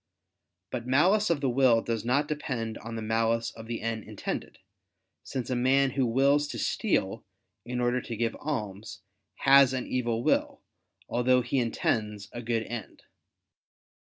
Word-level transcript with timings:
But 0.71 0.87
malice 0.87 1.29
of 1.29 1.41
the 1.41 1.49
will 1.51 1.83
does 1.83 2.03
not 2.03 2.27
depend 2.27 2.79
on 2.79 2.95
the 2.95 3.03
malice 3.03 3.51
of 3.51 3.67
the 3.67 3.83
end 3.83 4.03
intended; 4.03 4.57
since 5.21 5.51
a 5.51 5.55
man 5.55 5.91
who 5.91 6.07
wills 6.07 6.47
to 6.47 6.57
steal 6.57 7.23
in 7.65 7.79
order 7.79 8.01
to 8.01 8.17
give 8.17 8.35
alms, 8.39 9.03
has 9.45 9.73
an 9.73 9.85
evil 9.85 10.23
will, 10.23 10.63
although 11.07 11.43
he 11.43 11.59
intends 11.59 12.29
a 12.31 12.41
good 12.41 12.63
end. 12.63 13.03